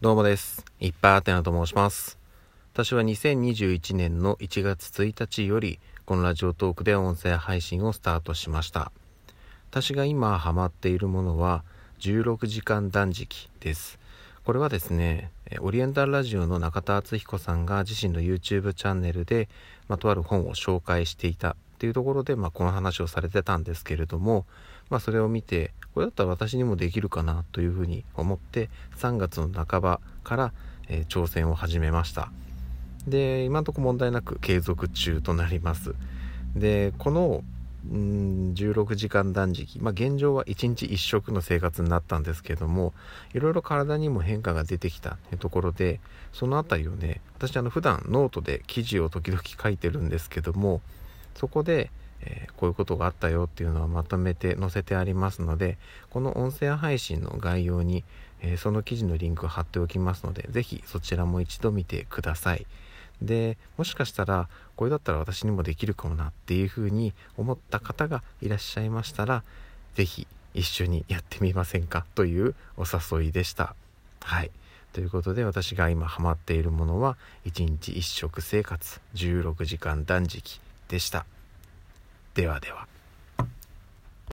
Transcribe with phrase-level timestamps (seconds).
[0.00, 0.64] どうもです。
[0.78, 2.20] いっぱいあてなと申します。
[2.72, 8.92] 私は2021年の1月1日より、このラジオトークで音声配信をスタートしました。
[9.70, 11.64] 私が今ハマっているものは、
[11.98, 13.98] 16時間断食です。
[14.44, 19.48] これはですね、えオリエンタルラジオの中田敦彦さんが自身の YouTube チャンネルで、
[19.88, 24.46] まあ、とある本を紹介していたっていうところで、まあ、この話をされてたんですけれども、
[24.90, 30.52] まあ、それを見てこれだったら私にもできるかなというふうに思って3月の半ばから、
[30.88, 32.32] えー挑戦を始めました。
[33.06, 35.94] で今のところ問題なく継続中となります。
[36.56, 37.44] でこの
[37.90, 42.92] うん16時間断食、まあ、現状は1日1食の生活になったんですけども
[43.34, 46.00] いろいろ体にも変化が出てきたというところで
[46.32, 50.80] そのあたりをね私あの普段ノートで記事を時々書いてるんですけども
[51.38, 55.78] そこで、えーこういうことがあったよっていうのはまとめて載せてありますので
[56.10, 58.02] この音声配信の概要に、
[58.40, 62.66] えーその記事のリンクを貼っておきますのでぜひそちらも一度見てください。
[63.22, 69.42] でもしかしたらこれだったら私にもできるかもなっていうふうに思った方がいらっしゃいましたら
[69.94, 72.04] ぜひ一緒にやってみませんか？
[72.14, 73.74] というお誘いでした。
[74.20, 74.50] はい。
[74.92, 80.60] ということで私が今ハマっているものは1日1食生活16時間断食。
[80.88, 81.26] でした。
[82.34, 82.86] ではでは。